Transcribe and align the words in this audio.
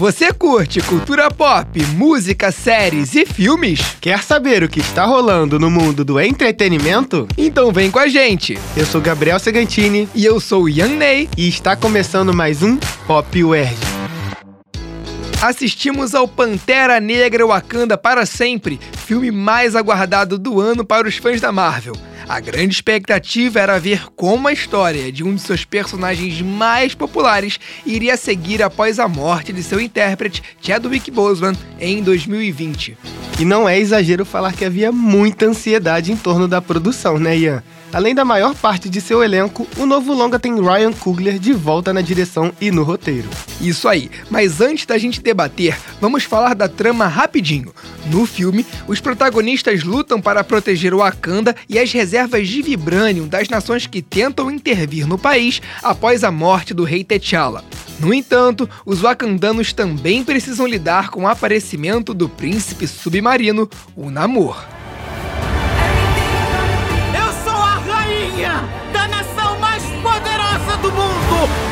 Você 0.00 0.32
curte 0.32 0.80
cultura 0.80 1.30
pop, 1.30 1.78
música, 1.88 2.50
séries 2.50 3.14
e 3.14 3.26
filmes? 3.26 3.80
Quer 4.00 4.22
saber 4.22 4.62
o 4.62 4.68
que 4.68 4.80
está 4.80 5.04
rolando 5.04 5.58
no 5.58 5.70
mundo 5.70 6.06
do 6.06 6.18
entretenimento? 6.18 7.28
Então 7.36 7.70
vem 7.70 7.90
com 7.90 7.98
a 7.98 8.08
gente. 8.08 8.58
Eu 8.74 8.86
sou 8.86 8.98
Gabriel 8.98 9.38
Segantini 9.38 10.08
E 10.14 10.24
eu 10.24 10.40
sou 10.40 10.62
o 10.62 10.68
Young 10.70 10.96
Ney. 10.96 11.28
e 11.36 11.46
está 11.46 11.76
começando 11.76 12.32
mais 12.32 12.62
um 12.62 12.78
Pop 13.06 13.44
Word. 13.44 13.76
Assistimos 15.42 16.14
ao 16.14 16.26
Pantera 16.26 16.98
Negra 16.98 17.46
Wakanda 17.46 17.98
para 17.98 18.24
sempre, 18.24 18.80
filme 19.06 19.30
mais 19.30 19.76
aguardado 19.76 20.38
do 20.38 20.62
ano 20.62 20.82
para 20.82 21.06
os 21.06 21.18
fãs 21.18 21.42
da 21.42 21.52
Marvel. 21.52 21.94
A 22.30 22.38
grande 22.38 22.72
expectativa 22.72 23.58
era 23.58 23.80
ver 23.80 24.06
como 24.14 24.46
a 24.46 24.52
história 24.52 25.10
de 25.10 25.24
um 25.24 25.34
de 25.34 25.40
seus 25.40 25.64
personagens 25.64 26.40
mais 26.40 26.94
populares 26.94 27.58
iria 27.84 28.16
seguir 28.16 28.62
após 28.62 29.00
a 29.00 29.08
morte 29.08 29.52
de 29.52 29.64
seu 29.64 29.80
intérprete, 29.80 30.40
Chadwick 30.60 31.10
Boseman, 31.10 31.56
em 31.80 32.00
2020. 32.00 32.96
E 33.40 33.44
não 33.46 33.66
é 33.66 33.78
exagero 33.78 34.26
falar 34.26 34.52
que 34.52 34.66
havia 34.66 34.92
muita 34.92 35.46
ansiedade 35.46 36.12
em 36.12 36.16
torno 36.16 36.46
da 36.46 36.60
produção, 36.60 37.18
né, 37.18 37.38
Ian? 37.38 37.62
Além 37.90 38.14
da 38.14 38.22
maior 38.22 38.54
parte 38.54 38.86
de 38.90 39.00
seu 39.00 39.24
elenco, 39.24 39.66
o 39.78 39.86
novo 39.86 40.12
longa 40.12 40.38
tem 40.38 40.60
Ryan 40.60 40.92
Coogler 40.92 41.38
de 41.38 41.54
volta 41.54 41.90
na 41.90 42.02
direção 42.02 42.52
e 42.60 42.70
no 42.70 42.82
roteiro. 42.82 43.30
Isso 43.58 43.88
aí, 43.88 44.10
mas 44.28 44.60
antes 44.60 44.84
da 44.84 44.98
gente 44.98 45.22
debater, 45.22 45.74
vamos 46.02 46.24
falar 46.24 46.54
da 46.54 46.68
trama 46.68 47.06
rapidinho. 47.06 47.72
No 48.12 48.26
filme, 48.26 48.66
os 48.86 49.00
protagonistas 49.00 49.84
lutam 49.84 50.20
para 50.20 50.44
proteger 50.44 50.92
o 50.92 50.98
Wakanda 50.98 51.56
e 51.66 51.78
as 51.78 51.90
reservas 51.90 52.46
de 52.46 52.60
Vibranium 52.60 53.26
das 53.26 53.48
nações 53.48 53.86
que 53.86 54.02
tentam 54.02 54.50
intervir 54.50 55.06
no 55.06 55.16
país 55.16 55.62
após 55.82 56.24
a 56.24 56.30
morte 56.30 56.74
do 56.74 56.84
rei 56.84 57.02
T'Challa. 57.02 57.64
No 58.00 58.14
entanto, 58.14 58.68
os 58.84 59.02
wakandanos 59.02 59.74
também 59.74 60.24
precisam 60.24 60.66
lidar 60.66 61.10
com 61.10 61.24
o 61.24 61.28
aparecimento 61.28 62.14
do 62.14 62.30
príncipe 62.30 62.86
submarino, 62.86 63.68
o 63.94 64.10
Namor. 64.10 64.64
Eu 67.14 67.32
sou 67.44 67.52
a 67.52 67.78
rainha 67.78 68.64
da 68.90 69.06
nação 69.06 69.58
mais 69.58 69.84
poderosa 69.84 70.76
do 70.78 70.90
mundo! 70.90 71.69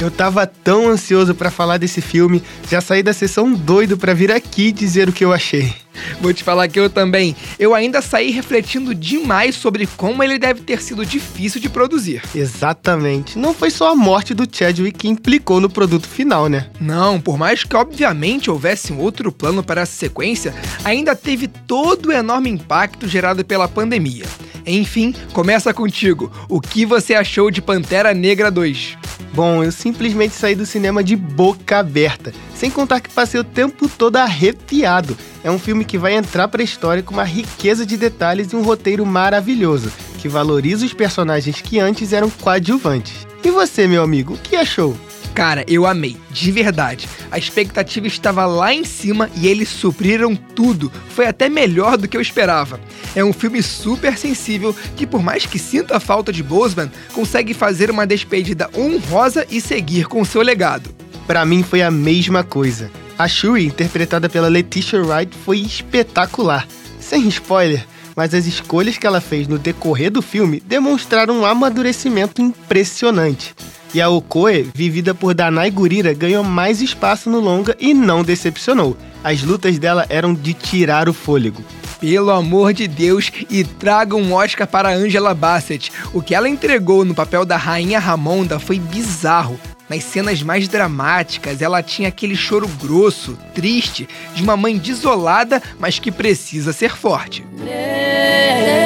Eu 0.00 0.10
tava 0.10 0.46
tão 0.46 0.88
ansioso 0.88 1.34
pra 1.34 1.50
falar 1.50 1.76
desse 1.76 2.00
filme, 2.00 2.42
já 2.70 2.80
saí 2.80 3.02
da 3.02 3.12
sessão 3.12 3.52
doido 3.52 3.98
pra 3.98 4.14
vir 4.14 4.32
aqui 4.32 4.72
dizer 4.72 5.10
o 5.10 5.12
que 5.12 5.22
eu 5.22 5.30
achei. 5.30 5.74
Vou 6.22 6.32
te 6.32 6.42
falar 6.42 6.68
que 6.68 6.80
eu 6.80 6.88
também. 6.88 7.36
Eu 7.58 7.74
ainda 7.74 8.00
saí 8.00 8.30
refletindo 8.30 8.94
demais 8.94 9.54
sobre 9.54 9.86
como 9.98 10.22
ele 10.22 10.38
deve 10.38 10.62
ter 10.62 10.80
sido 10.80 11.04
difícil 11.04 11.60
de 11.60 11.68
produzir. 11.68 12.22
Exatamente. 12.34 13.38
Não 13.38 13.52
foi 13.52 13.70
só 13.70 13.92
a 13.92 13.94
morte 13.94 14.32
do 14.32 14.48
Chadwick 14.50 15.00
que 15.00 15.08
implicou 15.08 15.60
no 15.60 15.68
produto 15.68 16.08
final, 16.08 16.48
né? 16.48 16.68
Não, 16.80 17.20
por 17.20 17.36
mais 17.36 17.64
que 17.64 17.76
obviamente 17.76 18.50
houvesse 18.50 18.94
um 18.94 19.00
outro 19.00 19.30
plano 19.30 19.62
para 19.62 19.82
essa 19.82 19.92
sequência, 19.92 20.54
ainda 20.82 21.14
teve 21.14 21.46
todo 21.46 22.06
o 22.06 22.12
enorme 22.12 22.48
impacto 22.48 23.06
gerado 23.06 23.44
pela 23.44 23.68
pandemia. 23.68 24.24
Enfim, 24.66 25.14
começa 25.34 25.74
contigo. 25.74 26.32
O 26.48 26.60
que 26.60 26.86
você 26.86 27.14
achou 27.14 27.50
de 27.50 27.60
Pantera 27.60 28.14
Negra 28.14 28.50
2? 28.50 28.99
Bom, 29.40 29.64
eu 29.64 29.72
simplesmente 29.72 30.34
saí 30.34 30.54
do 30.54 30.66
cinema 30.66 31.02
de 31.02 31.16
boca 31.16 31.78
aberta, 31.78 32.30
sem 32.54 32.70
contar 32.70 33.00
que 33.00 33.08
passei 33.08 33.40
o 33.40 33.44
tempo 33.44 33.88
todo 33.88 34.16
arrepiado. 34.16 35.16
É 35.42 35.50
um 35.50 35.58
filme 35.58 35.82
que 35.82 35.96
vai 35.96 36.12
entrar 36.12 36.46
pra 36.46 36.62
história 36.62 37.02
com 37.02 37.14
uma 37.14 37.24
riqueza 37.24 37.86
de 37.86 37.96
detalhes 37.96 38.52
e 38.52 38.56
um 38.56 38.62
roteiro 38.62 39.06
maravilhoso, 39.06 39.90
que 40.18 40.28
valoriza 40.28 40.84
os 40.84 40.92
personagens 40.92 41.58
que 41.62 41.80
antes 41.80 42.12
eram 42.12 42.28
coadjuvantes. 42.28 43.26
E 43.42 43.50
você, 43.50 43.86
meu 43.86 44.02
amigo, 44.02 44.34
o 44.34 44.36
que 44.36 44.56
achou? 44.56 44.94
Cara, 45.40 45.64
eu 45.66 45.86
amei, 45.86 46.18
de 46.30 46.52
verdade. 46.52 47.08
A 47.30 47.38
expectativa 47.38 48.06
estava 48.06 48.44
lá 48.44 48.74
em 48.74 48.84
cima 48.84 49.30
e 49.34 49.48
eles 49.48 49.70
supriram 49.70 50.36
tudo. 50.36 50.92
Foi 51.14 51.26
até 51.26 51.48
melhor 51.48 51.96
do 51.96 52.06
que 52.06 52.14
eu 52.14 52.20
esperava. 52.20 52.78
É 53.16 53.24
um 53.24 53.32
filme 53.32 53.62
super 53.62 54.18
sensível 54.18 54.76
que, 54.94 55.06
por 55.06 55.22
mais 55.22 55.46
que 55.46 55.58
sinta 55.58 55.96
a 55.96 55.98
falta 55.98 56.30
de 56.30 56.42
Boseman, 56.42 56.92
consegue 57.14 57.54
fazer 57.54 57.90
uma 57.90 58.06
despedida 58.06 58.68
honrosa 58.76 59.46
e 59.50 59.62
seguir 59.62 60.04
com 60.08 60.22
seu 60.26 60.42
legado. 60.42 60.90
Pra 61.26 61.46
mim 61.46 61.62
foi 61.62 61.80
a 61.80 61.90
mesma 61.90 62.44
coisa. 62.44 62.90
A 63.18 63.26
Shuri, 63.26 63.64
interpretada 63.64 64.28
pela 64.28 64.48
Letitia 64.48 65.00
Wright, 65.00 65.34
foi 65.42 65.60
espetacular. 65.60 66.68
Sem 67.00 67.26
spoiler, 67.28 67.86
mas 68.14 68.34
as 68.34 68.44
escolhas 68.44 68.98
que 68.98 69.06
ela 69.06 69.22
fez 69.22 69.48
no 69.48 69.58
decorrer 69.58 70.10
do 70.10 70.20
filme 70.20 70.60
demonstraram 70.60 71.40
um 71.40 71.46
amadurecimento 71.46 72.42
impressionante. 72.42 73.54
E 73.92 74.00
a 74.00 74.08
Okoye, 74.08 74.70
vivida 74.72 75.12
por 75.12 75.34
Danai 75.34 75.70
Gurira, 75.70 76.14
ganhou 76.14 76.44
mais 76.44 76.80
espaço 76.80 77.28
no 77.28 77.40
longa 77.40 77.76
e 77.80 77.92
não 77.92 78.22
decepcionou. 78.22 78.96
As 79.22 79.42
lutas 79.42 79.78
dela 79.78 80.06
eram 80.08 80.32
de 80.32 80.54
tirar 80.54 81.08
o 81.08 81.12
fôlego. 81.12 81.62
Pelo 82.00 82.30
amor 82.30 82.72
de 82.72 82.86
Deus, 82.86 83.30
e 83.50 83.64
traga 83.64 84.16
um 84.16 84.32
Oscar 84.32 84.66
para 84.66 84.94
Angela 84.94 85.34
Bassett. 85.34 85.92
O 86.14 86.22
que 86.22 86.34
ela 86.34 86.48
entregou 86.48 87.04
no 87.04 87.14
papel 87.14 87.44
da 87.44 87.56
Rainha 87.56 87.98
Ramonda 87.98 88.58
foi 88.58 88.78
bizarro. 88.78 89.60
Nas 89.88 90.04
cenas 90.04 90.40
mais 90.40 90.68
dramáticas, 90.68 91.60
ela 91.60 91.82
tinha 91.82 92.08
aquele 92.08 92.36
choro 92.36 92.68
grosso, 92.80 93.36
triste, 93.52 94.08
de 94.34 94.42
uma 94.42 94.56
mãe 94.56 94.78
desolada, 94.78 95.60
mas 95.80 95.98
que 95.98 96.12
precisa 96.12 96.72
ser 96.72 96.96
forte. 96.96 97.44
Lift 97.58 98.79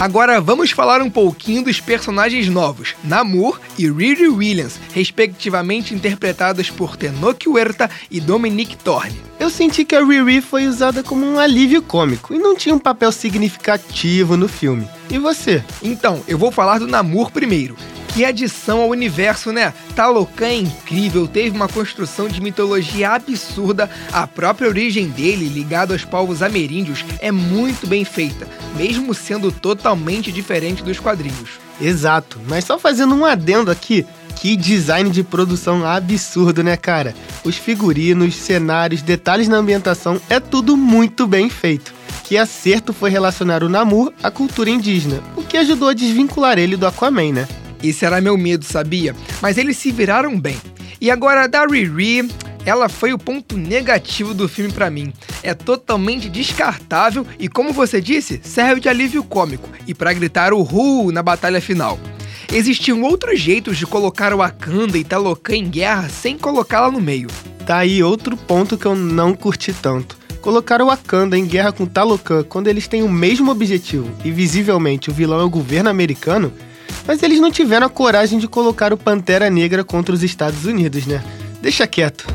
Agora 0.00 0.40
vamos 0.40 0.70
falar 0.70 1.02
um 1.02 1.10
pouquinho 1.10 1.62
dos 1.62 1.78
personagens 1.78 2.48
novos, 2.48 2.94
Namor 3.04 3.60
e 3.78 3.86
Riri 3.86 4.28
Williams, 4.28 4.80
respectivamente 4.94 5.94
interpretados 5.94 6.70
por 6.70 6.96
Tenoch 6.96 7.46
Huerta 7.46 7.90
e 8.10 8.18
Dominic 8.18 8.78
Thorne. 8.78 9.20
Eu 9.38 9.50
senti 9.50 9.84
que 9.84 9.94
a 9.94 10.02
Riri 10.02 10.40
foi 10.40 10.66
usada 10.66 11.02
como 11.02 11.26
um 11.26 11.38
alívio 11.38 11.82
cômico 11.82 12.32
e 12.32 12.38
não 12.38 12.56
tinha 12.56 12.74
um 12.74 12.78
papel 12.78 13.12
significativo 13.12 14.38
no 14.38 14.48
filme. 14.48 14.88
E 15.10 15.18
você? 15.18 15.62
Então, 15.82 16.24
eu 16.26 16.38
vou 16.38 16.50
falar 16.50 16.78
do 16.78 16.86
Namor 16.86 17.30
primeiro. 17.30 17.76
Que 18.12 18.24
adição 18.24 18.80
ao 18.80 18.88
universo, 18.88 19.52
né? 19.52 19.72
Talocan 19.94 20.46
é 20.46 20.56
incrível, 20.56 21.28
teve 21.28 21.56
uma 21.56 21.68
construção 21.68 22.28
de 22.28 22.40
mitologia 22.40 23.10
absurda, 23.10 23.88
a 24.12 24.26
própria 24.26 24.68
origem 24.68 25.08
dele, 25.08 25.48
ligado 25.48 25.92
aos 25.92 26.04
povos 26.04 26.42
ameríndios, 26.42 27.04
é 27.20 27.30
muito 27.30 27.86
bem 27.86 28.04
feita, 28.04 28.48
mesmo 28.76 29.14
sendo 29.14 29.52
totalmente 29.52 30.32
diferente 30.32 30.82
dos 30.82 30.98
quadrinhos. 30.98 31.50
Exato, 31.80 32.40
mas 32.48 32.64
só 32.64 32.78
fazendo 32.78 33.14
um 33.14 33.24
adendo 33.24 33.70
aqui, 33.70 34.04
que 34.36 34.56
design 34.56 35.08
de 35.08 35.22
produção 35.22 35.86
absurdo, 35.86 36.64
né, 36.64 36.76
cara? 36.76 37.14
Os 37.44 37.56
figurinos, 37.56 38.34
cenários, 38.34 39.02
detalhes 39.02 39.48
na 39.48 39.58
ambientação, 39.58 40.20
é 40.28 40.40
tudo 40.40 40.76
muito 40.76 41.26
bem 41.26 41.48
feito. 41.48 41.94
Que 42.24 42.36
acerto 42.36 42.92
foi 42.92 43.10
relacionar 43.10 43.62
o 43.62 43.68
Namor 43.68 44.12
à 44.22 44.30
cultura 44.30 44.70
indígena, 44.70 45.20
o 45.36 45.42
que 45.42 45.56
ajudou 45.56 45.88
a 45.88 45.94
desvincular 45.94 46.58
ele 46.58 46.76
do 46.76 46.86
Aquaman, 46.86 47.32
né? 47.32 47.48
Esse 47.82 48.04
era 48.04 48.20
meu 48.20 48.36
medo, 48.36 48.64
sabia? 48.64 49.14
Mas 49.40 49.58
eles 49.58 49.76
se 49.76 49.90
viraram 49.90 50.38
bem. 50.38 50.56
E 51.00 51.10
agora 51.10 51.46
da 51.46 51.64
Riri, 51.66 52.28
ela 52.64 52.88
foi 52.88 53.12
o 53.12 53.18
ponto 53.18 53.56
negativo 53.56 54.34
do 54.34 54.48
filme 54.48 54.72
pra 54.72 54.90
mim. 54.90 55.12
É 55.42 55.54
totalmente 55.54 56.28
descartável 56.28 57.26
e, 57.38 57.48
como 57.48 57.72
você 57.72 58.00
disse, 58.00 58.40
serve 58.42 58.80
de 58.80 58.88
alívio 58.88 59.24
cômico 59.24 59.68
e 59.86 59.94
pra 59.94 60.12
gritar 60.12 60.52
o 60.52 60.62
Ru 60.62 61.10
na 61.10 61.22
batalha 61.22 61.60
final. 61.60 61.98
Existiam 62.52 63.02
outros 63.02 63.40
jeitos 63.40 63.78
de 63.78 63.86
colocar 63.86 64.34
o 64.34 64.38
Wakanda 64.38 64.98
e 64.98 65.04
Talocan 65.04 65.54
em 65.54 65.68
guerra 65.68 66.08
sem 66.08 66.36
colocá-la 66.36 66.90
no 66.90 67.00
meio. 67.00 67.28
Tá 67.64 67.78
aí 67.78 68.02
outro 68.02 68.36
ponto 68.36 68.76
que 68.76 68.86
eu 68.86 68.96
não 68.96 69.34
curti 69.34 69.72
tanto. 69.72 70.18
Colocar 70.40 70.82
o 70.82 70.86
Wakanda 70.86 71.38
em 71.38 71.46
guerra 71.46 71.70
com 71.70 71.86
Talocan 71.86 72.42
quando 72.42 72.66
eles 72.66 72.88
têm 72.88 73.02
o 73.02 73.08
mesmo 73.08 73.50
objetivo 73.50 74.10
e 74.24 74.30
visivelmente 74.30 75.10
o 75.10 75.12
vilão 75.12 75.40
é 75.40 75.44
o 75.44 75.50
governo 75.50 75.90
americano, 75.90 76.52
mas 77.06 77.22
eles 77.22 77.40
não 77.40 77.50
tiveram 77.50 77.86
a 77.86 77.90
coragem 77.90 78.38
de 78.38 78.48
colocar 78.48 78.92
o 78.92 78.96
Pantera 78.96 79.50
Negra 79.50 79.84
contra 79.84 80.14
os 80.14 80.22
Estados 80.22 80.64
Unidos, 80.64 81.06
né? 81.06 81.22
Deixa 81.60 81.86
quieto. 81.86 82.26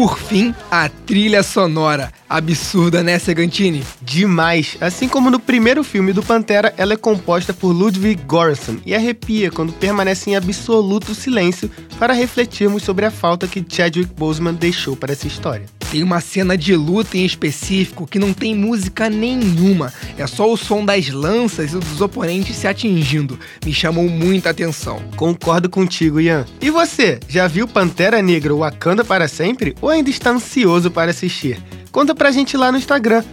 Por 0.00 0.18
fim, 0.18 0.54
a 0.70 0.88
trilha 0.88 1.42
sonora. 1.42 2.10
Absurda, 2.26 3.02
né, 3.02 3.18
Segantini? 3.18 3.84
Demais! 4.00 4.78
Assim 4.80 5.06
como 5.06 5.30
no 5.30 5.38
primeiro 5.38 5.84
filme 5.84 6.10
do 6.14 6.22
Pantera, 6.22 6.72
ela 6.78 6.94
é 6.94 6.96
composta 6.96 7.52
por 7.52 7.70
Ludwig 7.70 8.22
Göransson 8.26 8.78
e 8.86 8.94
arrepia 8.94 9.50
quando 9.50 9.74
permanece 9.74 10.30
em 10.30 10.36
absoluto 10.36 11.14
silêncio 11.14 11.70
para 11.98 12.14
refletirmos 12.14 12.82
sobre 12.82 13.04
a 13.04 13.10
falta 13.10 13.46
que 13.46 13.62
Chadwick 13.68 14.14
Boseman 14.14 14.54
deixou 14.54 14.96
para 14.96 15.12
essa 15.12 15.26
história. 15.26 15.66
Tem 15.90 16.04
uma 16.04 16.20
cena 16.20 16.56
de 16.56 16.76
luta 16.76 17.18
em 17.18 17.24
específico 17.24 18.06
que 18.06 18.18
não 18.18 18.32
tem 18.32 18.54
música 18.54 19.10
nenhuma, 19.10 19.92
é 20.16 20.24
só 20.24 20.52
o 20.52 20.56
som 20.56 20.84
das 20.84 21.08
lanças 21.08 21.72
e 21.72 21.78
dos 21.78 22.00
oponentes 22.00 22.54
se 22.54 22.68
atingindo. 22.68 23.36
Me 23.64 23.74
chamou 23.74 24.08
muita 24.08 24.50
atenção. 24.50 25.02
Concordo 25.16 25.68
contigo, 25.68 26.20
Ian. 26.20 26.46
E 26.60 26.70
você, 26.70 27.18
já 27.28 27.48
viu 27.48 27.66
Pantera 27.66 28.22
Negra 28.22 28.54
Wakanda 28.54 29.04
para 29.04 29.26
sempre 29.26 29.74
ou 29.80 29.88
ainda 29.88 30.10
está 30.10 30.30
ansioso 30.30 30.92
para 30.92 31.10
assistir? 31.10 31.60
Conta 31.90 32.14
pra 32.14 32.30
gente 32.30 32.56
lá 32.56 32.70
no 32.70 32.78
Instagram, 32.78 33.24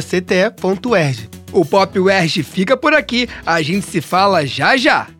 cte.erg. 0.00 1.28
O 1.50 1.64
Pop 1.64 1.98
Werg 1.98 2.42
fica 2.44 2.76
por 2.76 2.94
aqui, 2.94 3.28
a 3.44 3.60
gente 3.62 3.86
se 3.86 4.00
fala 4.00 4.46
já 4.46 4.76
já! 4.76 5.15